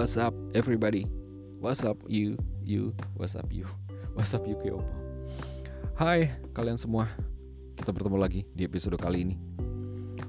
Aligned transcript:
What's 0.00 0.16
up 0.16 0.32
everybody? 0.56 1.04
What's 1.60 1.84
up 1.84 2.00
you? 2.08 2.40
You? 2.64 2.96
What's 3.20 3.36
up 3.36 3.52
you? 3.52 3.68
What's 4.16 4.32
up 4.32 4.48
you 4.48 4.56
Kyopo? 4.56 4.80
Hai 5.92 6.40
kalian 6.56 6.80
semua. 6.80 7.12
Kita 7.76 7.92
bertemu 7.92 8.16
lagi 8.16 8.48
di 8.56 8.64
episode 8.64 8.96
kali 8.96 9.28
ini. 9.28 9.36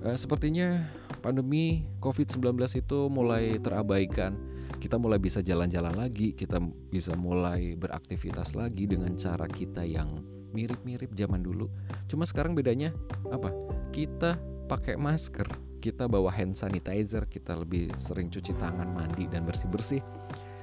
Uh, 0.03 0.19
sepertinya 0.19 0.75
pandemi 1.23 1.87
COVID-19 2.03 2.83
itu 2.83 3.07
mulai 3.07 3.63
terabaikan. 3.63 4.35
Kita 4.75 4.99
mulai 4.99 5.23
bisa 5.23 5.39
jalan-jalan 5.39 5.95
lagi, 5.95 6.35
kita 6.35 6.59
bisa 6.91 7.15
mulai 7.15 7.79
beraktivitas 7.79 8.51
lagi 8.51 8.91
dengan 8.91 9.15
cara 9.15 9.47
kita 9.47 9.87
yang 9.87 10.19
mirip-mirip 10.51 11.15
zaman 11.15 11.47
dulu. 11.47 11.71
Cuma 12.11 12.27
sekarang 12.27 12.59
bedanya 12.59 12.91
apa? 13.31 13.55
Kita 13.95 14.35
pakai 14.67 14.99
masker, 14.99 15.70
kita 15.81 16.05
bawa 16.05 16.29
hand 16.29 16.53
sanitizer, 16.53 17.25
kita 17.25 17.57
lebih 17.57 17.89
sering 17.97 18.29
cuci 18.29 18.53
tangan, 18.61 18.85
mandi 18.93 19.25
dan 19.25 19.41
bersih-bersih. 19.43 19.99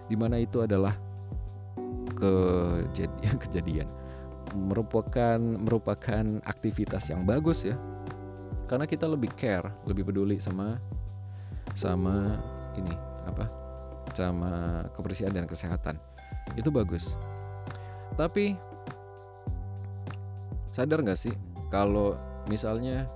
Di 0.06 0.14
mana 0.14 0.38
itu 0.38 0.62
adalah 0.62 0.94
kejadian 2.14 3.36
kejadian 3.44 3.88
merupakan 4.56 5.36
merupakan 5.36 6.24
aktivitas 6.46 7.10
yang 7.12 7.26
bagus 7.26 7.66
ya. 7.66 7.76
Karena 8.70 8.86
kita 8.86 9.04
lebih 9.08 9.32
care, 9.34 9.74
lebih 9.84 10.08
peduli 10.08 10.38
sama 10.40 10.78
sama 11.74 12.38
ini 12.78 12.94
apa? 13.26 13.68
sama 14.16 14.82
kebersihan 14.96 15.30
dan 15.30 15.44
kesehatan. 15.44 16.00
Itu 16.56 16.72
bagus. 16.72 17.12
Tapi 18.16 18.56
sadar 20.72 21.04
nggak 21.04 21.20
sih 21.20 21.34
kalau 21.68 22.16
misalnya 22.48 23.06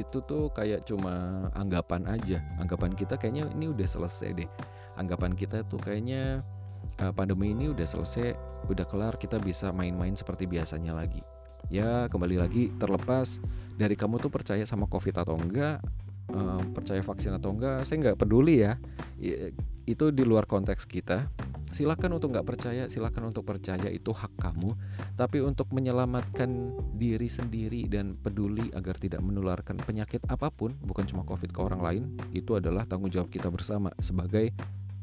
itu 0.00 0.24
tuh 0.24 0.48
kayak 0.50 0.88
cuma 0.88 1.46
anggapan 1.52 2.08
aja. 2.08 2.40
Anggapan 2.56 2.96
kita 2.96 3.20
kayaknya 3.20 3.48
ini 3.52 3.68
udah 3.68 3.84
selesai 3.84 4.32
deh. 4.32 4.48
Anggapan 4.96 5.36
kita 5.36 5.62
tuh 5.68 5.76
kayaknya 5.76 6.40
uh, 7.00 7.12
pandemi 7.12 7.52
ini 7.52 7.68
udah 7.70 7.84
selesai 7.84 8.34
udah 8.68 8.84
kelar 8.88 9.14
kita 9.20 9.36
bisa 9.40 9.70
main-main 9.70 10.16
seperti 10.16 10.48
biasanya 10.48 10.96
lagi. 10.96 11.20
Ya 11.68 12.08
kembali 12.08 12.40
lagi 12.40 12.72
terlepas 12.80 13.38
dari 13.76 13.94
kamu 13.94 14.18
tuh 14.18 14.32
percaya 14.32 14.64
sama 14.64 14.88
covid 14.88 15.20
atau 15.20 15.36
enggak 15.36 15.78
uh, 16.32 16.62
percaya 16.72 17.04
vaksin 17.04 17.36
atau 17.36 17.52
enggak 17.52 17.84
saya 17.84 17.96
nggak 18.10 18.18
peduli 18.18 18.64
ya. 18.64 18.80
Itu 19.84 20.10
di 20.10 20.24
luar 20.24 20.48
konteks 20.48 20.88
kita 20.88 21.28
silakan 21.70 22.18
untuk 22.18 22.34
nggak 22.34 22.46
percaya 22.46 22.84
silakan 22.90 23.30
untuk 23.30 23.46
percaya 23.46 23.88
itu 23.90 24.10
hak 24.10 24.34
kamu. 24.38 24.74
Tapi 25.14 25.38
untuk 25.42 25.70
menyelamatkan 25.70 26.74
diri 26.94 27.30
sendiri 27.30 27.86
dan 27.86 28.18
peduli 28.18 28.70
agar 28.74 28.98
tidak 28.98 29.22
menularkan 29.22 29.78
penyakit 29.80 30.22
apa 30.26 30.50
pun 30.50 30.74
bukan 30.82 31.06
cuma 31.06 31.22
covid 31.22 31.50
ke 31.50 31.60
orang 31.62 31.80
lain 31.80 32.02
itu 32.34 32.58
adalah 32.58 32.84
tanggung 32.86 33.10
jawab 33.10 33.30
kita 33.30 33.48
bersama 33.48 33.94
sebagai 34.02 34.52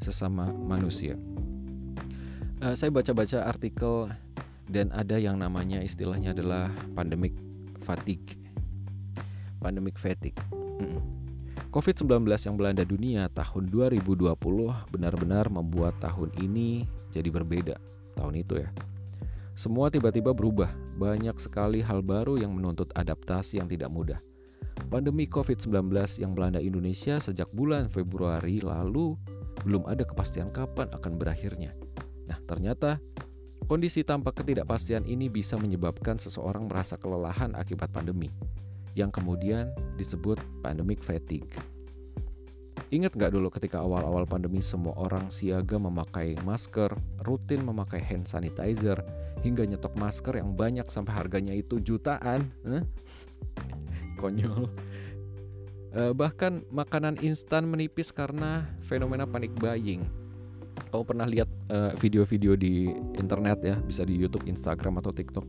sesama 0.04 0.48
manusia. 0.52 1.18
Uh, 2.58 2.74
saya 2.74 2.90
baca-baca 2.90 3.46
artikel 3.46 4.10
dan 4.68 4.92
ada 4.92 5.16
yang 5.16 5.38
namanya 5.38 5.80
istilahnya 5.80 6.34
adalah 6.36 6.70
pandemic 6.92 7.32
fatigue. 7.82 8.36
Pandemic 9.58 9.98
fatigue 9.98 10.38
COVID-19 11.68 12.24
yang 12.24 12.56
melanda 12.56 12.80
dunia 12.80 13.28
tahun 13.28 13.68
2020 13.68 14.24
benar-benar 14.88 15.52
membuat 15.52 16.00
tahun 16.00 16.32
ini 16.40 16.88
jadi 17.12 17.28
berbeda. 17.28 17.76
Tahun 18.16 18.34
itu 18.40 18.64
ya. 18.64 18.72
Semua 19.52 19.92
tiba-tiba 19.92 20.32
berubah. 20.32 20.72
Banyak 20.96 21.36
sekali 21.36 21.84
hal 21.84 22.00
baru 22.00 22.40
yang 22.40 22.56
menuntut 22.56 22.88
adaptasi 22.96 23.60
yang 23.60 23.68
tidak 23.68 23.92
mudah. 23.92 24.16
Pandemi 24.88 25.28
COVID-19 25.28 25.92
yang 26.16 26.32
melanda 26.32 26.56
Indonesia 26.56 27.20
sejak 27.20 27.52
bulan 27.52 27.92
Februari 27.92 28.64
lalu 28.64 29.20
belum 29.60 29.84
ada 29.92 30.08
kepastian 30.08 30.48
kapan 30.48 30.88
akan 30.88 31.20
berakhirnya. 31.20 31.76
Nah, 32.24 32.40
ternyata 32.48 32.96
kondisi 33.68 34.00
tanpa 34.08 34.32
ketidakpastian 34.32 35.04
ini 35.04 35.28
bisa 35.28 35.60
menyebabkan 35.60 36.16
seseorang 36.16 36.64
merasa 36.64 36.96
kelelahan 36.96 37.52
akibat 37.52 37.92
pandemi 37.92 38.32
yang 38.98 39.14
kemudian 39.14 39.70
disebut 39.94 40.42
pandemic 40.58 40.98
fatigue. 41.06 41.54
Ingat 42.88 43.14
nggak 43.14 43.36
dulu 43.36 43.52
ketika 43.52 43.84
awal-awal 43.84 44.24
pandemi 44.24 44.64
semua 44.64 44.96
orang 44.96 45.28
siaga 45.28 45.76
memakai 45.76 46.34
masker, 46.42 46.90
rutin 47.22 47.62
memakai 47.62 48.00
hand 48.00 48.24
sanitizer, 48.24 48.98
hingga 49.44 49.62
nyetok 49.68 49.94
masker 49.94 50.40
yang 50.40 50.56
banyak 50.56 50.88
sampai 50.88 51.12
harganya 51.14 51.52
itu 51.54 51.78
jutaan? 51.78 52.48
Eh? 52.64 52.82
Konyol. 54.18 54.66
Eh, 55.88 56.12
bahkan 56.12 56.64
makanan 56.68 57.20
instan 57.24 57.64
menipis 57.68 58.12
karena 58.12 58.66
fenomena 58.84 59.28
panic 59.28 59.52
buying. 59.56 60.04
Kamu 60.88 61.04
pernah 61.04 61.28
lihat 61.28 61.48
uh, 61.68 61.92
video-video 62.00 62.56
di 62.56 62.88
internet 63.20 63.60
ya, 63.60 63.76
bisa 63.76 64.08
di 64.08 64.16
YouTube, 64.16 64.48
Instagram 64.48 65.00
atau 65.04 65.12
TikTok 65.12 65.46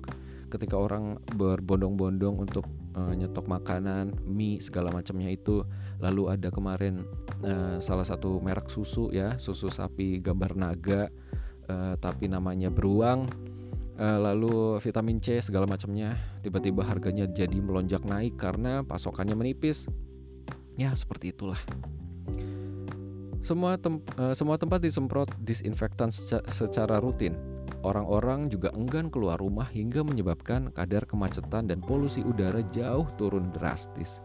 ketika 0.50 0.76
orang 0.76 1.22
berbondong-bondong 1.38 2.44
untuk 2.44 2.66
uh, 2.96 3.14
nyetok 3.14 3.46
makanan, 3.46 4.18
mie 4.26 4.62
segala 4.62 4.90
macamnya 4.90 5.30
itu. 5.30 5.66
Lalu 6.00 6.32
ada 6.34 6.50
kemarin 6.50 7.04
uh, 7.44 7.78
salah 7.84 8.08
satu 8.08 8.40
merek 8.40 8.72
susu 8.72 9.12
ya, 9.12 9.36
susu 9.38 9.68
sapi 9.68 10.24
gambar 10.24 10.56
naga 10.56 11.12
uh, 11.68 11.94
tapi 12.00 12.32
namanya 12.32 12.72
beruang. 12.72 13.28
Uh, 14.00 14.16
lalu 14.16 14.80
vitamin 14.80 15.20
C 15.20 15.44
segala 15.44 15.68
macamnya 15.68 16.16
tiba-tiba 16.40 16.88
harganya 16.88 17.28
jadi 17.28 17.60
melonjak 17.60 18.00
naik 18.08 18.40
karena 18.40 18.80
pasokannya 18.88 19.36
menipis. 19.36 19.92
Ya, 20.80 20.96
seperti 20.96 21.36
itulah. 21.36 21.60
Semua 23.44 23.76
tem 23.76 24.00
uh, 24.16 24.32
semua 24.32 24.56
tempat 24.56 24.80
disemprot 24.80 25.28
disinfektan 25.44 26.12
secara 26.48 27.04
rutin 27.04 27.49
Orang-orang 27.80 28.52
juga 28.52 28.76
enggan 28.76 29.08
keluar 29.08 29.40
rumah 29.40 29.72
hingga 29.72 30.04
menyebabkan 30.04 30.68
kadar 30.76 31.08
kemacetan 31.08 31.72
dan 31.72 31.80
polusi 31.80 32.20
udara 32.20 32.60
jauh 32.76 33.08
turun 33.16 33.56
drastis. 33.56 34.20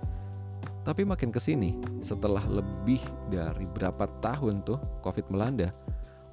Tapi 0.82 1.06
makin 1.06 1.30
ke 1.30 1.38
sini, 1.38 1.78
setelah 2.02 2.42
lebih 2.50 2.98
dari 3.30 3.64
berapa 3.70 4.10
tahun 4.18 4.66
tuh 4.66 4.82
COVID 5.06 5.30
melanda, 5.30 5.70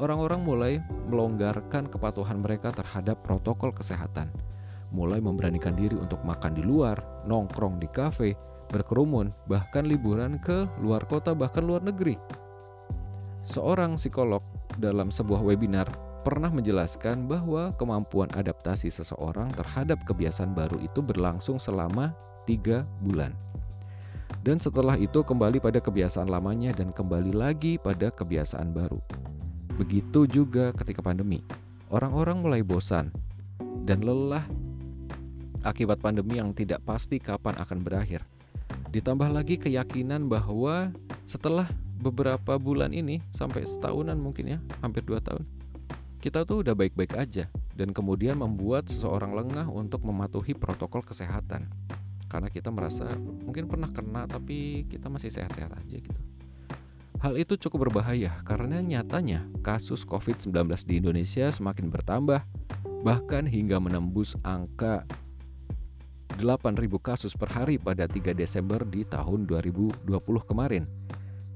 orang-orang 0.02 0.42
mulai 0.42 0.74
melonggarkan 1.08 1.94
kepatuhan 1.94 2.42
mereka 2.42 2.74
terhadap 2.74 3.22
protokol 3.22 3.70
kesehatan. 3.70 4.34
Mulai 4.92 5.22
memberanikan 5.22 5.78
diri 5.78 5.96
untuk 5.96 6.20
makan 6.26 6.58
di 6.58 6.66
luar, 6.66 7.00
nongkrong 7.30 7.78
di 7.78 7.88
kafe, 7.88 8.34
berkerumun, 8.74 9.30
bahkan 9.46 9.86
liburan 9.86 10.42
ke 10.42 10.66
luar 10.82 11.06
kota 11.06 11.38
bahkan 11.38 11.64
luar 11.64 11.86
negeri. 11.86 12.18
Seorang 13.46 13.96
psikolog 14.02 14.44
dalam 14.82 15.14
sebuah 15.14 15.40
webinar 15.48 16.11
pernah 16.22 16.54
menjelaskan 16.54 17.26
bahwa 17.26 17.74
kemampuan 17.76 18.30
adaptasi 18.38 18.94
seseorang 18.94 19.50
terhadap 19.58 20.06
kebiasaan 20.06 20.54
baru 20.54 20.78
itu 20.80 21.02
berlangsung 21.02 21.58
selama 21.58 22.14
tiga 22.46 22.86
bulan. 23.02 23.34
Dan 24.42 24.58
setelah 24.58 24.98
itu 24.98 25.22
kembali 25.22 25.62
pada 25.62 25.78
kebiasaan 25.78 26.30
lamanya 26.30 26.74
dan 26.74 26.90
kembali 26.90 27.34
lagi 27.34 27.78
pada 27.78 28.10
kebiasaan 28.10 28.74
baru. 28.74 28.98
Begitu 29.78 30.26
juga 30.26 30.74
ketika 30.74 31.02
pandemi. 31.02 31.46
Orang-orang 31.92 32.42
mulai 32.42 32.62
bosan 32.64 33.12
dan 33.84 34.02
lelah 34.02 34.46
akibat 35.62 36.02
pandemi 36.02 36.42
yang 36.42 36.56
tidak 36.56 36.82
pasti 36.88 37.22
kapan 37.22 37.54
akan 37.60 37.86
berakhir. 37.86 38.26
Ditambah 38.90 39.30
lagi 39.30 39.60
keyakinan 39.62 40.26
bahwa 40.26 40.90
setelah 41.30 41.70
beberapa 42.02 42.58
bulan 42.58 42.92
ini 42.92 43.22
sampai 43.36 43.68
setahunan 43.68 44.18
mungkin 44.18 44.58
ya, 44.58 44.60
hampir 44.82 45.06
dua 45.06 45.22
tahun, 45.22 45.46
kita 46.22 46.46
tuh 46.46 46.62
udah 46.62 46.78
baik-baik 46.78 47.18
aja 47.18 47.50
dan 47.74 47.90
kemudian 47.98 48.38
membuat 48.38 48.86
seseorang 48.86 49.34
lengah 49.34 49.66
untuk 49.66 50.06
mematuhi 50.06 50.54
protokol 50.54 51.02
kesehatan 51.02 51.66
karena 52.30 52.48
kita 52.54 52.70
merasa 52.70 53.10
mungkin 53.18 53.66
pernah 53.66 53.90
kena 53.90 54.30
tapi 54.30 54.86
kita 54.86 55.10
masih 55.10 55.34
sehat-sehat 55.34 55.74
aja 55.74 55.98
gitu. 55.98 56.22
Hal 57.22 57.38
itu 57.42 57.58
cukup 57.58 57.90
berbahaya 57.90 58.38
karena 58.46 58.82
nyatanya 58.86 59.50
kasus 59.66 60.06
COVID-19 60.06 60.54
di 60.86 61.02
Indonesia 61.02 61.50
semakin 61.50 61.90
bertambah 61.90 62.46
bahkan 63.02 63.50
hingga 63.50 63.82
menembus 63.82 64.38
angka 64.46 65.10
8.000 66.38 66.78
kasus 67.02 67.34
per 67.34 67.50
hari 67.50 67.82
pada 67.82 68.06
3 68.06 68.38
Desember 68.38 68.86
di 68.86 69.06
tahun 69.06 69.50
2020 69.50 70.06
kemarin 70.46 70.86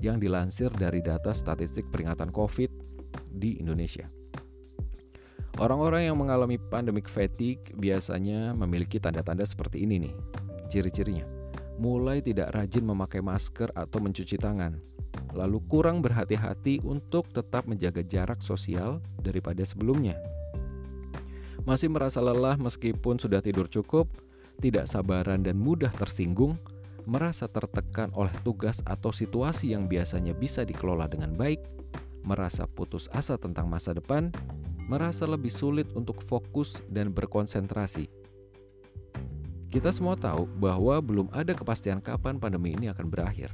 yang 0.01 0.17
dilansir 0.17 0.73
dari 0.73 1.05
data 1.05 1.31
statistik 1.31 1.87
peringatan 1.93 2.29
COVID 2.33 2.69
di 3.31 3.61
Indonesia. 3.61 4.24
Orang-orang 5.55 6.11
yang 6.11 6.19
mengalami 6.19 6.59
pandemic 6.59 7.07
fatigue 7.07 7.71
biasanya 7.79 8.51
memiliki 8.51 8.99
tanda-tanda 8.99 9.47
seperti 9.47 9.87
ini 9.87 10.03
nih. 10.03 10.15
Ciri-cirinya. 10.67 11.23
Mulai 11.79 12.19
tidak 12.19 12.51
rajin 12.51 12.83
memakai 12.83 13.23
masker 13.23 13.71
atau 13.71 14.03
mencuci 14.03 14.35
tangan. 14.35 14.75
Lalu 15.31 15.63
kurang 15.71 16.03
berhati-hati 16.03 16.83
untuk 16.83 17.31
tetap 17.31 17.71
menjaga 17.71 18.03
jarak 18.03 18.43
sosial 18.43 18.99
daripada 19.23 19.63
sebelumnya. 19.63 20.19
Masih 21.63 21.87
merasa 21.87 22.19
lelah 22.19 22.59
meskipun 22.59 23.15
sudah 23.15 23.39
tidur 23.39 23.71
cukup, 23.71 24.11
tidak 24.59 24.91
sabaran 24.91 25.39
dan 25.39 25.55
mudah 25.55 25.91
tersinggung, 25.95 26.59
merasa 27.07 27.47
tertekan 27.47 28.11
oleh 28.11 28.31
tugas 28.43 28.83
atau 28.83 29.15
situasi 29.15 29.71
yang 29.71 29.87
biasanya 29.87 30.35
bisa 30.35 30.67
dikelola 30.67 31.07
dengan 31.07 31.31
baik, 31.31 31.63
merasa 32.27 32.67
putus 32.67 33.07
asa 33.15 33.39
tentang 33.39 33.71
masa 33.71 33.95
depan, 33.95 34.35
merasa 34.85 35.25
lebih 35.25 35.49
sulit 35.49 35.89
untuk 35.97 36.21
fokus 36.21 36.81
dan 36.89 37.09
berkonsentrasi. 37.09 38.05
Kita 39.69 39.91
semua 39.91 40.15
tahu 40.15 40.47
bahwa 40.47 40.95
belum 41.03 41.27
ada 41.35 41.51
kepastian 41.51 41.99
kapan 41.99 42.39
pandemi 42.39 42.77
ini 42.77 42.87
akan 42.87 43.11
berakhir. 43.11 43.51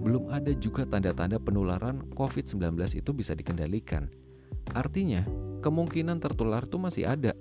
Belum 0.00 0.30
ada 0.32 0.54
juga 0.56 0.88
tanda-tanda 0.88 1.36
penularan 1.36 2.06
COVID-19 2.16 2.78
itu 3.04 3.10
bisa 3.12 3.36
dikendalikan. 3.36 4.08
Artinya, 4.72 5.26
kemungkinan 5.60 6.22
tertular 6.24 6.64
itu 6.64 6.80
masih 6.80 7.04
ada. 7.04 7.36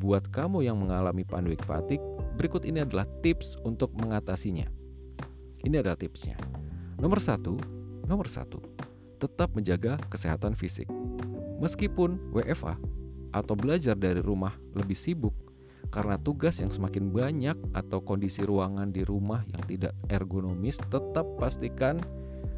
Buat 0.00 0.28
kamu 0.28 0.66
yang 0.66 0.76
mengalami 0.76 1.24
pandemic 1.24 1.64
fatigue, 1.64 2.04
berikut 2.36 2.68
ini 2.68 2.84
adalah 2.84 3.08
tips 3.24 3.56
untuk 3.64 3.96
mengatasinya. 3.96 4.68
Ini 5.64 5.80
adalah 5.80 5.96
tipsnya. 5.96 6.36
Nomor 7.00 7.20
satu, 7.20 7.56
nomor 8.04 8.28
satu, 8.28 8.60
tetap 9.16 9.56
menjaga 9.56 9.96
kesehatan 10.12 10.52
fisik. 10.52 10.88
Meskipun 11.60 12.32
WFA 12.32 12.80
atau 13.30 13.54
belajar 13.54 13.94
dari 13.94 14.18
rumah 14.18 14.56
lebih 14.74 14.96
sibuk 14.96 15.36
karena 15.92 16.16
tugas 16.16 16.58
yang 16.58 16.72
semakin 16.72 17.12
banyak 17.12 17.56
atau 17.76 18.00
kondisi 18.00 18.42
ruangan 18.46 18.90
di 18.90 19.04
rumah 19.04 19.44
yang 19.50 19.62
tidak 19.66 19.92
ergonomis, 20.08 20.78
tetap 20.88 21.26
pastikan 21.36 22.00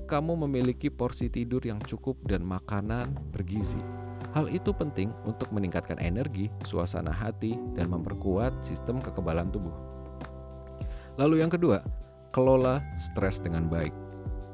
kamu 0.06 0.44
memiliki 0.46 0.92
porsi 0.92 1.32
tidur 1.32 1.64
yang 1.64 1.80
cukup 1.82 2.20
dan 2.28 2.44
makanan 2.44 3.16
bergizi. 3.32 3.80
Hal 4.36 4.48
itu 4.48 4.72
penting 4.72 5.12
untuk 5.28 5.48
meningkatkan 5.52 6.00
energi, 6.00 6.48
suasana 6.64 7.12
hati, 7.12 7.56
dan 7.76 7.88
memperkuat 7.92 8.64
sistem 8.64 9.00
kekebalan 9.00 9.48
tubuh. 9.52 9.74
Lalu 11.20 11.44
yang 11.44 11.52
kedua, 11.52 11.84
kelola 12.32 12.80
stres 12.96 13.40
dengan 13.40 13.68
baik 13.68 13.92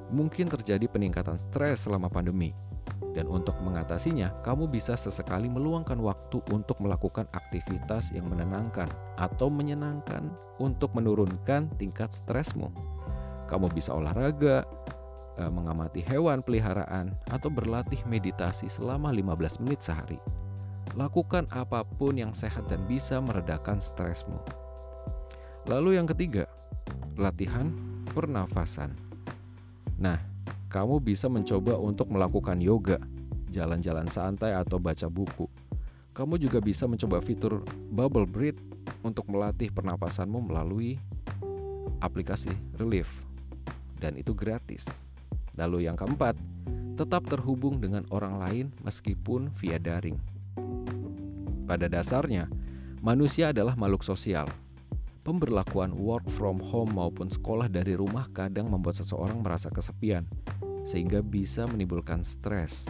mungkin 0.09 0.49
terjadi 0.49 0.89
peningkatan 0.89 1.37
stres 1.37 1.85
selama 1.85 2.09
pandemi. 2.09 2.56
Dan 3.16 3.26
untuk 3.26 3.56
mengatasinya, 3.64 4.44
kamu 4.44 4.69
bisa 4.69 4.94
sesekali 4.94 5.49
meluangkan 5.49 5.96
waktu 5.99 6.44
untuk 6.52 6.78
melakukan 6.84 7.25
aktivitas 7.32 8.12
yang 8.12 8.28
menenangkan 8.28 8.87
atau 9.16 9.49
menyenangkan 9.49 10.28
untuk 10.60 10.93
menurunkan 10.93 11.72
tingkat 11.81 12.12
stresmu. 12.12 12.69
Kamu 13.49 13.72
bisa 13.72 13.96
olahraga, 13.96 14.69
eh, 15.40 15.50
mengamati 15.50 16.05
hewan 16.05 16.44
peliharaan, 16.44 17.16
atau 17.32 17.49
berlatih 17.49 18.05
meditasi 18.05 18.69
selama 18.69 19.08
15 19.11 19.56
menit 19.58 19.81
sehari. 19.81 20.20
Lakukan 20.93 21.49
apa 21.49 21.84
pun 21.84 22.16
yang 22.16 22.37
sehat 22.37 22.69
dan 22.69 22.84
bisa 22.84 23.20
meredakan 23.20 23.81
stresmu. 23.81 24.40
Lalu 25.69 26.00
yang 26.00 26.08
ketiga, 26.08 26.49
latihan 27.16 27.72
pernafasan. 28.12 28.96
Nah, 29.99 30.27
kamu 30.69 31.00
bisa 31.00 31.32
mencoba 31.32 31.81
untuk 31.81 32.12
melakukan 32.12 32.61
yoga, 32.61 33.00
jalan-jalan 33.49 34.05
santai 34.05 34.53
atau 34.53 34.76
baca 34.76 35.09
buku. 35.09 35.49
Kamu 36.12 36.37
juga 36.37 36.61
bisa 36.61 36.85
mencoba 36.85 37.25
fitur 37.25 37.65
bubble 37.88 38.29
breath 38.29 38.61
untuk 39.00 39.25
melatih 39.32 39.73
pernapasanmu 39.73 40.44
melalui 40.44 41.00
aplikasi 42.05 42.53
Relief. 42.76 43.25
Dan 43.97 44.20
itu 44.20 44.37
gratis. 44.37 44.87
Lalu 45.56 45.88
yang 45.88 45.97
keempat, 45.97 46.38
tetap 46.94 47.26
terhubung 47.26 47.81
dengan 47.81 48.05
orang 48.12 48.38
lain 48.38 48.67
meskipun 48.85 49.50
via 49.56 49.81
daring. 49.81 50.21
Pada 51.64 51.88
dasarnya, 51.88 52.47
manusia 53.03 53.50
adalah 53.50 53.75
makhluk 53.75 54.05
sosial 54.05 54.47
Pemberlakuan 55.29 55.93
work 55.93 56.25
from 56.32 56.56
home 56.56 56.97
maupun 56.97 57.29
sekolah 57.29 57.69
dari 57.69 57.93
rumah 57.93 58.32
kadang 58.32 58.73
membuat 58.73 58.97
seseorang 58.97 59.44
merasa 59.44 59.69
kesepian, 59.69 60.25
sehingga 60.88 61.20
bisa 61.20 61.69
menimbulkan 61.69 62.25
stres. 62.25 62.88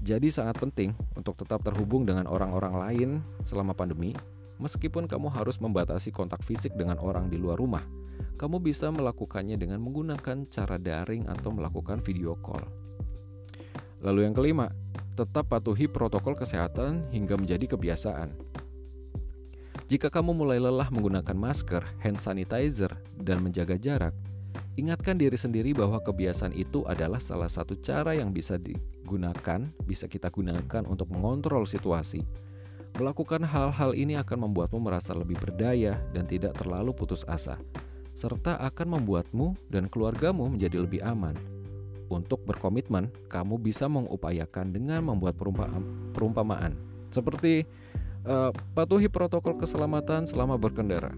Jadi 0.00 0.32
sangat 0.32 0.56
penting 0.56 0.96
untuk 1.12 1.36
tetap 1.36 1.60
terhubung 1.60 2.08
dengan 2.08 2.24
orang-orang 2.24 2.74
lain 2.80 3.10
selama 3.44 3.76
pandemi, 3.76 4.16
meskipun 4.56 5.04
kamu 5.04 5.28
harus 5.28 5.60
membatasi 5.60 6.08
kontak 6.16 6.40
fisik 6.40 6.72
dengan 6.72 6.96
orang 6.96 7.28
di 7.28 7.36
luar 7.36 7.60
rumah. 7.60 7.84
Kamu 8.40 8.56
bisa 8.64 8.88
melakukannya 8.88 9.60
dengan 9.60 9.84
menggunakan 9.84 10.48
cara 10.48 10.80
daring 10.80 11.28
atau 11.28 11.52
melakukan 11.52 12.00
video 12.00 12.40
call. 12.40 12.64
Lalu 14.00 14.28
yang 14.28 14.32
kelima, 14.36 14.72
tetap 15.16 15.48
patuhi 15.52 15.88
protokol 15.88 16.36
kesehatan 16.36 17.08
hingga 17.12 17.36
menjadi 17.36 17.76
kebiasaan. 17.76 18.32
Jika 19.86 20.10
kamu 20.10 20.34
mulai 20.34 20.58
lelah 20.58 20.90
menggunakan 20.90 21.36
masker, 21.36 21.82
hand 22.02 22.18
sanitizer, 22.18 22.90
dan 23.16 23.40
menjaga 23.40 23.78
jarak, 23.78 24.12
ingatkan 24.76 25.16
diri 25.16 25.34
sendiri 25.34 25.72
bahwa 25.72 25.98
kebiasaan 25.98 26.52
itu 26.52 26.84
adalah 26.84 27.18
salah 27.18 27.48
satu 27.48 27.74
cara 27.80 28.12
yang 28.12 28.30
bisa 28.30 28.60
digunakan, 28.60 29.64
bisa 29.82 30.04
kita 30.06 30.28
gunakan 30.28 30.84
untuk 30.84 31.10
mengontrol 31.10 31.64
situasi. 31.64 32.22
Melakukan 32.96 33.44
hal-hal 33.44 33.92
ini 33.92 34.16
akan 34.16 34.48
membuatmu 34.48 34.80
merasa 34.80 35.12
lebih 35.12 35.36
berdaya 35.36 36.00
dan 36.12 36.24
tidak 36.24 36.56
terlalu 36.56 36.96
putus 36.96 37.24
asa, 37.28 37.60
serta 38.16 38.56
akan 38.60 39.00
membuatmu 39.00 39.56
dan 39.68 39.88
keluargamu 39.88 40.48
menjadi 40.48 40.80
lebih 40.80 41.04
aman. 41.04 41.36
Untuk 42.08 42.46
berkomitmen, 42.46 43.10
kamu 43.28 43.58
bisa 43.60 43.90
mengupayakan 43.90 44.70
dengan 44.72 45.02
membuat 45.12 45.36
perumpamaan, 46.14 46.72
seperti 47.10 47.64
Uh, 48.26 48.50
patuhi 48.74 49.06
protokol 49.06 49.54
keselamatan 49.54 50.26
selama 50.26 50.58
berkendara. 50.58 51.14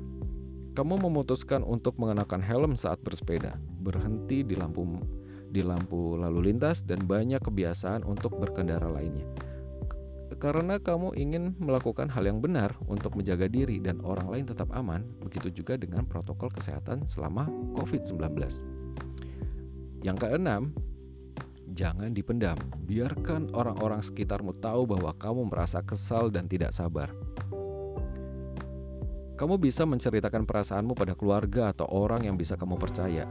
Kamu 0.78 0.94
memutuskan 1.10 1.66
untuk 1.66 1.98
mengenakan 1.98 2.38
helm 2.38 2.78
saat 2.78 3.02
bersepeda, 3.02 3.58
berhenti 3.82 4.46
di 4.46 4.54
lampu 4.54 4.86
di 5.50 5.58
lampu 5.58 6.14
lalu 6.14 6.54
lintas 6.54 6.86
dan 6.86 7.02
banyak 7.02 7.42
kebiasaan 7.42 8.06
untuk 8.06 8.38
berkendara 8.38 8.86
lainnya. 8.86 9.26
Karena 10.38 10.78
kamu 10.78 11.18
ingin 11.18 11.58
melakukan 11.58 12.06
hal 12.14 12.30
yang 12.30 12.38
benar 12.38 12.78
untuk 12.86 13.18
menjaga 13.18 13.50
diri 13.50 13.82
dan 13.82 13.98
orang 14.06 14.30
lain 14.30 14.46
tetap 14.46 14.70
aman, 14.70 15.02
begitu 15.18 15.50
juga 15.50 15.74
dengan 15.74 16.06
protokol 16.06 16.46
kesehatan 16.54 17.10
selama 17.10 17.50
COVID-19. 17.74 18.38
Yang 20.06 20.16
keenam, 20.22 20.70
Jangan 21.68 22.16
dipendam, 22.16 22.56
biarkan 22.88 23.52
orang-orang 23.52 24.00
sekitarmu 24.00 24.56
tahu 24.56 24.88
bahwa 24.88 25.12
kamu 25.12 25.52
merasa 25.52 25.84
kesal 25.84 26.32
dan 26.32 26.48
tidak 26.48 26.72
sabar. 26.72 27.12
Kamu 29.38 29.54
bisa 29.54 29.86
menceritakan 29.86 30.42
perasaanmu 30.42 30.98
pada 30.98 31.14
keluarga 31.14 31.70
atau 31.70 31.86
orang 31.86 32.26
yang 32.26 32.34
bisa 32.34 32.58
kamu 32.58 32.74
percaya. 32.74 33.22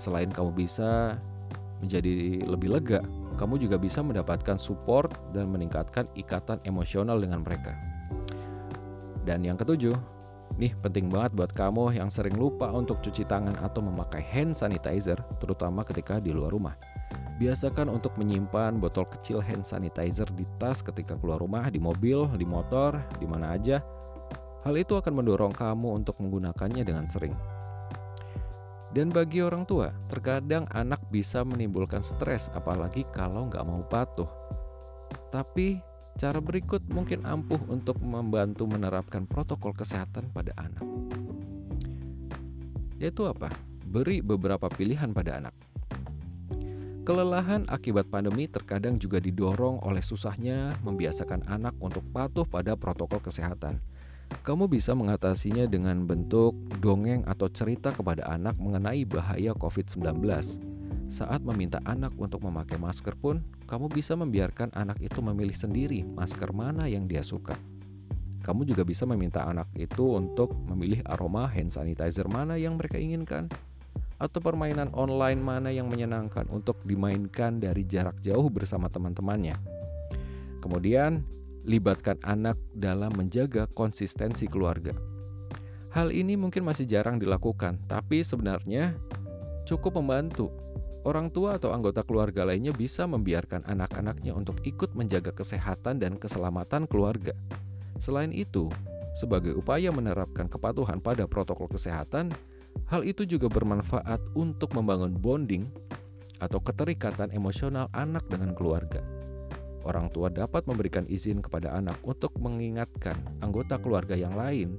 Selain 0.00 0.32
kamu 0.32 0.56
bisa 0.56 1.20
menjadi 1.84 2.40
lebih 2.48 2.72
lega, 2.72 3.04
kamu 3.36 3.60
juga 3.60 3.76
bisa 3.76 4.00
mendapatkan 4.00 4.56
support 4.56 5.12
dan 5.36 5.52
meningkatkan 5.52 6.08
ikatan 6.16 6.64
emosional 6.64 7.20
dengan 7.20 7.44
mereka. 7.44 7.76
Dan 9.28 9.44
yang 9.44 9.60
ketujuh, 9.60 9.92
nih 10.56 10.72
penting 10.80 11.12
banget 11.12 11.36
buat 11.36 11.52
kamu 11.52 11.92
yang 11.92 12.08
sering 12.08 12.40
lupa 12.40 12.72
untuk 12.72 13.04
cuci 13.04 13.28
tangan 13.28 13.60
atau 13.60 13.84
memakai 13.84 14.24
hand 14.24 14.56
sanitizer, 14.56 15.20
terutama 15.44 15.84
ketika 15.84 16.24
di 16.24 16.32
luar 16.32 16.56
rumah. 16.56 16.72
Biasakan 17.36 17.92
untuk 17.92 18.16
menyimpan 18.16 18.80
botol 18.80 19.04
kecil 19.12 19.44
hand 19.44 19.68
sanitizer 19.68 20.26
di 20.32 20.48
tas 20.56 20.80
ketika 20.80 21.20
keluar 21.20 21.36
rumah, 21.36 21.68
di 21.68 21.76
mobil, 21.76 22.32
di 22.40 22.48
motor, 22.48 22.96
di 23.20 23.28
mana 23.28 23.60
aja. 23.60 23.84
Hal 24.62 24.78
itu 24.78 24.94
akan 24.94 25.18
mendorong 25.18 25.50
kamu 25.50 25.98
untuk 26.02 26.22
menggunakannya 26.22 26.86
dengan 26.86 27.10
sering. 27.10 27.34
Dan 28.92 29.08
bagi 29.08 29.42
orang 29.42 29.64
tua, 29.66 29.90
terkadang 30.06 30.68
anak 30.70 31.00
bisa 31.08 31.42
menimbulkan 31.42 32.04
stres 32.04 32.52
apalagi 32.52 33.02
kalau 33.10 33.48
nggak 33.48 33.64
mau 33.64 33.82
patuh. 33.88 34.28
Tapi 35.32 35.80
cara 36.20 36.38
berikut 36.38 36.84
mungkin 36.92 37.24
ampuh 37.24 37.58
untuk 37.72 37.98
membantu 38.04 38.68
menerapkan 38.68 39.24
protokol 39.24 39.72
kesehatan 39.72 40.28
pada 40.30 40.52
anak. 40.60 40.84
Yaitu 43.00 43.26
apa? 43.26 43.50
Beri 43.82 44.22
beberapa 44.22 44.70
pilihan 44.70 45.10
pada 45.10 45.42
anak. 45.42 45.54
Kelelahan 47.02 47.66
akibat 47.66 48.06
pandemi 48.06 48.46
terkadang 48.46 48.94
juga 48.94 49.18
didorong 49.18 49.82
oleh 49.82 49.98
susahnya 50.04 50.78
membiasakan 50.86 51.50
anak 51.50 51.74
untuk 51.82 52.06
patuh 52.14 52.46
pada 52.46 52.78
protokol 52.78 53.18
kesehatan. 53.18 53.82
Kamu 54.40 54.72
bisa 54.72 54.96
mengatasinya 54.96 55.68
dengan 55.68 56.08
bentuk 56.08 56.56
dongeng 56.80 57.28
atau 57.28 57.52
cerita 57.52 57.92
kepada 57.92 58.24
anak 58.32 58.56
mengenai 58.56 59.04
bahaya 59.04 59.52
COVID-19. 59.52 60.24
Saat 61.12 61.44
meminta 61.44 61.84
anak 61.84 62.16
untuk 62.16 62.40
memakai 62.40 62.80
masker 62.80 63.12
pun, 63.20 63.44
kamu 63.68 63.92
bisa 63.92 64.16
membiarkan 64.16 64.72
anak 64.72 64.96
itu 65.04 65.20
memilih 65.20 65.52
sendiri 65.52 66.08
masker 66.08 66.56
mana 66.56 66.88
yang 66.88 67.04
dia 67.04 67.20
suka. 67.20 67.52
Kamu 68.40 68.64
juga 68.64 68.88
bisa 68.88 69.04
meminta 69.04 69.44
anak 69.44 69.68
itu 69.76 70.16
untuk 70.16 70.56
memilih 70.64 71.04
aroma 71.04 71.44
hand 71.52 71.68
sanitizer 71.68 72.24
mana 72.26 72.56
yang 72.56 72.80
mereka 72.80 72.96
inginkan 72.96 73.52
atau 74.22 74.38
permainan 74.38 74.90
online 74.94 75.42
mana 75.42 75.74
yang 75.74 75.90
menyenangkan 75.90 76.46
untuk 76.48 76.78
dimainkan 76.86 77.58
dari 77.58 77.82
jarak 77.82 78.22
jauh 78.22 78.46
bersama 78.48 78.86
teman-temannya. 78.86 79.58
Kemudian, 80.62 81.26
libatkan 81.62 82.18
anak 82.26 82.58
dalam 82.74 83.14
menjaga 83.14 83.70
konsistensi 83.70 84.50
keluarga. 84.50 84.94
Hal 85.92 86.08
ini 86.08 86.40
mungkin 86.40 86.64
masih 86.64 86.88
jarang 86.88 87.20
dilakukan, 87.20 87.84
tapi 87.84 88.24
sebenarnya 88.24 88.96
cukup 89.68 90.00
membantu. 90.00 90.48
orang 91.02 91.34
tua 91.34 91.58
atau 91.58 91.74
anggota 91.74 92.06
keluarga 92.06 92.46
lainnya 92.46 92.70
bisa 92.70 93.10
membiarkan 93.10 93.66
anak-anaknya 93.66 94.38
untuk 94.38 94.62
ikut 94.62 94.94
menjaga 94.94 95.34
kesehatan 95.34 95.98
dan 95.98 96.14
keselamatan 96.14 96.86
keluarga. 96.86 97.34
Selain 97.98 98.30
itu, 98.30 98.70
sebagai 99.18 99.50
upaya 99.58 99.90
menerapkan 99.90 100.46
kepatuhan 100.46 101.02
pada 101.02 101.26
protokol 101.26 101.66
kesehatan, 101.66 102.30
hal 102.86 103.02
itu 103.02 103.26
juga 103.26 103.50
bermanfaat 103.50 104.22
untuk 104.38 104.78
membangun 104.78 105.12
bonding 105.12 105.66
atau 106.38 106.58
keterikatan 106.62 107.34
emosional 107.34 107.90
anak 107.92 108.26
dengan 108.30 108.54
keluarga. 108.54 109.02
Orang 109.82 110.14
tua 110.14 110.30
dapat 110.30 110.62
memberikan 110.70 111.02
izin 111.10 111.42
kepada 111.42 111.74
anak 111.74 111.98
untuk 112.06 112.38
mengingatkan 112.38 113.18
anggota 113.42 113.82
keluarga 113.82 114.14
yang 114.14 114.38
lain 114.38 114.78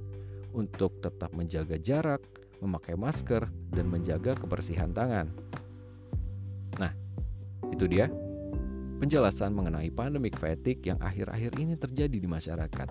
untuk 0.56 0.96
tetap 1.04 1.34
menjaga 1.36 1.76
jarak, 1.76 2.24
memakai 2.64 2.96
masker, 2.96 3.44
dan 3.74 3.86
menjaga 3.90 4.32
kebersihan 4.38 4.88
tangan. 4.94 5.28
Nah, 6.80 6.94
itu 7.68 7.84
dia 7.84 8.08
penjelasan 9.02 9.52
mengenai 9.52 9.92
pandemik 9.92 10.40
fatigue 10.40 10.88
yang 10.88 10.96
akhir-akhir 11.02 11.52
ini 11.60 11.74
terjadi 11.76 12.16
di 12.16 12.28
masyarakat. 12.30 12.88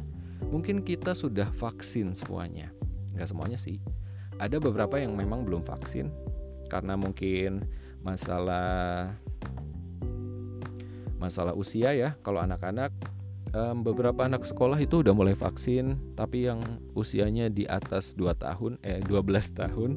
Mungkin 0.53 0.85
kita 0.85 1.17
sudah 1.17 1.49
vaksin 1.49 2.13
semuanya, 2.13 2.69
nggak 3.17 3.25
semuanya 3.31 3.57
sih. 3.57 3.81
Ada 4.37 4.61
beberapa 4.61 5.01
yang 5.01 5.17
memang 5.17 5.47
belum 5.47 5.65
vaksin 5.65 6.13
karena 6.69 6.93
mungkin 6.93 7.65
masalah 8.03 9.09
masalah 11.23 11.55
usia 11.55 11.95
ya. 11.95 12.19
Kalau 12.19 12.43
anak-anak 12.43 12.91
um, 13.55 13.79
beberapa 13.87 14.27
anak 14.27 14.43
sekolah 14.43 14.75
itu 14.83 14.99
udah 14.99 15.15
mulai 15.15 15.39
vaksin, 15.39 15.95
tapi 16.19 16.51
yang 16.51 16.59
usianya 16.91 17.47
di 17.47 17.63
atas 17.63 18.11
2 18.19 18.35
tahun 18.35 18.71
eh 18.83 18.99
12 18.99 19.55
tahun 19.55 19.91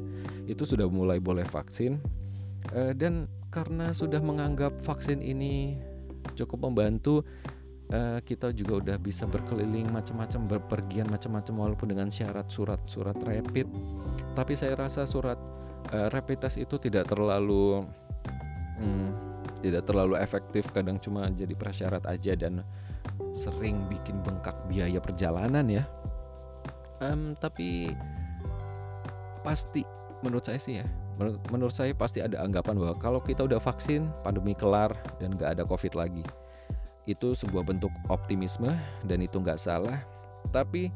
itu 0.46 0.62
sudah 0.62 0.86
mulai 0.86 1.18
boleh 1.18 1.42
vaksin. 1.42 1.98
Uh, 2.70 2.94
dan 2.94 3.26
karena 3.50 3.90
sudah 3.90 4.22
menganggap 4.22 4.78
vaksin 4.86 5.18
ini 5.22 5.78
cukup 6.34 6.66
membantu 6.66 7.22
uh, 7.94 8.18
kita 8.22 8.50
juga 8.50 8.82
udah 8.82 8.96
bisa 8.98 9.24
berkeliling 9.24 9.86
macam-macam 9.90 10.58
berpergian 10.58 11.06
macam-macam 11.06 11.54
walaupun 11.54 11.88
dengan 11.94 12.08
syarat 12.10 12.50
surat-surat 12.50 13.16
rapid 13.22 13.70
tapi 14.34 14.52
saya 14.58 14.74
rasa 14.74 15.06
surat 15.06 15.38
uh, 15.94 16.10
rapid 16.10 16.46
test 16.46 16.58
itu 16.58 16.76
tidak 16.82 17.06
terlalu 17.08 17.86
hmm, 18.82 19.25
tidak 19.60 19.88
terlalu 19.88 20.18
efektif 20.20 20.68
kadang 20.72 21.00
cuma 21.00 21.28
jadi 21.32 21.52
prasyarat 21.56 22.04
aja 22.08 22.32
dan 22.36 22.64
sering 23.32 23.88
bikin 23.88 24.20
bengkak 24.24 24.56
biaya 24.68 25.00
perjalanan 25.00 25.66
ya. 25.68 25.84
Um, 27.00 27.36
tapi 27.36 27.92
pasti 29.44 29.84
menurut 30.24 30.48
saya 30.48 30.56
sih 30.56 30.80
ya 30.80 30.86
menurut, 31.20 31.40
menurut 31.52 31.74
saya 31.76 31.92
pasti 31.92 32.24
ada 32.24 32.40
anggapan 32.40 32.80
bahwa 32.80 32.96
kalau 32.96 33.20
kita 33.20 33.44
udah 33.44 33.60
vaksin 33.60 34.08
pandemi 34.24 34.56
kelar 34.56 34.96
dan 35.20 35.36
gak 35.36 35.60
ada 35.60 35.62
covid 35.68 35.92
lagi 35.92 36.24
itu 37.06 37.38
sebuah 37.38 37.62
bentuk 37.62 37.90
optimisme 38.10 38.74
dan 39.06 39.18
itu 39.22 39.38
nggak 39.38 39.62
salah. 39.62 40.02
Tapi 40.50 40.90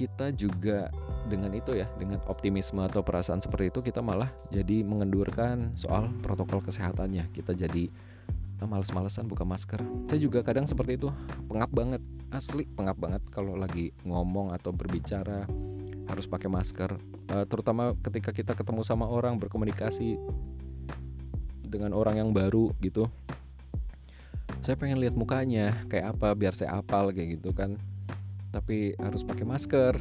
kita 0.00 0.32
juga 0.32 0.88
dengan 1.28 1.52
itu 1.52 1.76
ya 1.76 1.84
dengan 2.00 2.24
optimisme 2.24 2.80
atau 2.80 3.04
perasaan 3.04 3.44
seperti 3.44 3.68
itu 3.68 3.84
kita 3.84 4.00
malah 4.00 4.32
jadi 4.48 4.80
mengendurkan 4.80 5.76
soal 5.76 6.08
protokol 6.24 6.64
kesehatannya. 6.64 7.28
Kita 7.36 7.52
jadi 7.52 7.92
ah, 8.64 8.68
males-malesan 8.68 9.28
buka 9.28 9.44
masker. 9.44 9.84
Saya 10.08 10.20
juga 10.24 10.40
kadang 10.40 10.64
seperti 10.64 10.96
itu 10.96 11.12
pengap 11.52 11.68
banget 11.68 12.00
asli 12.32 12.64
pengap 12.64 12.96
banget 12.96 13.20
kalau 13.28 13.60
lagi 13.60 13.92
ngomong 14.08 14.56
atau 14.56 14.72
berbicara 14.72 15.44
harus 16.08 16.24
pakai 16.24 16.48
masker. 16.48 16.96
Uh, 17.28 17.44
terutama 17.44 17.92
ketika 18.00 18.32
kita 18.32 18.56
ketemu 18.56 18.80
sama 18.80 19.04
orang 19.04 19.36
berkomunikasi 19.36 20.16
dengan 21.60 21.92
orang 21.92 22.24
yang 22.24 22.32
baru 22.32 22.72
gitu. 22.80 23.04
Saya 24.64 24.80
pengen 24.80 24.96
lihat 24.96 25.12
mukanya 25.12 25.76
kayak 25.92 26.16
apa 26.16 26.32
biar 26.32 26.56
saya 26.56 26.80
apal 26.80 27.12
kayak 27.12 27.38
gitu 27.38 27.52
kan 27.52 27.76
tapi 28.50 28.94
harus 28.98 29.22
pakai 29.22 29.46
masker 29.46 29.94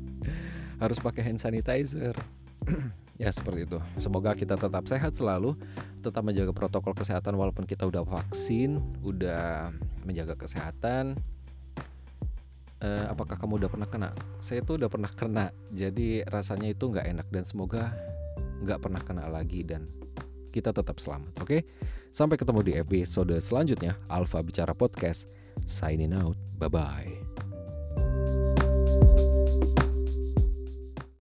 harus 0.82 0.98
pakai 0.98 1.22
hand 1.26 1.40
sanitizer 1.42 2.14
ya 3.22 3.30
seperti 3.34 3.66
itu 3.66 3.78
semoga 3.98 4.34
kita 4.34 4.54
tetap 4.54 4.86
sehat 4.86 5.14
selalu 5.14 5.58
tetap 6.02 6.22
menjaga 6.22 6.54
protokol 6.54 6.94
kesehatan 6.94 7.34
walaupun 7.34 7.66
kita 7.66 7.86
udah 7.86 8.06
vaksin 8.06 8.78
udah 9.02 9.74
menjaga 10.06 10.38
kesehatan 10.38 11.18
uh, 12.82 13.04
apakah 13.10 13.36
kamu 13.38 13.62
udah 13.64 13.70
pernah 13.70 13.88
kena? 13.88 14.10
Saya 14.38 14.62
tuh 14.62 14.78
udah 14.78 14.90
pernah 14.90 15.10
kena, 15.10 15.46
jadi 15.74 16.26
rasanya 16.26 16.72
itu 16.72 16.90
nggak 16.90 17.06
enak 17.06 17.26
dan 17.30 17.44
semoga 17.44 17.94
nggak 18.62 18.78
pernah 18.82 19.02
kena 19.02 19.24
lagi 19.30 19.62
dan 19.62 19.86
kita 20.50 20.72
tetap 20.74 20.98
selamat. 20.98 21.32
Oke, 21.42 21.44
okay? 21.44 21.60
sampai 22.10 22.40
ketemu 22.40 22.60
di 22.64 22.72
episode 22.78 23.34
selanjutnya 23.38 23.98
Alfa 24.10 24.42
Bicara 24.42 24.74
Podcast. 24.74 25.28
Signing 25.66 26.14
out, 26.14 26.38
bye 26.56 26.70
bye. 26.70 27.27